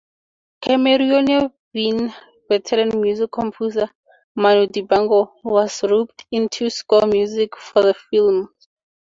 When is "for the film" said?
7.55-8.49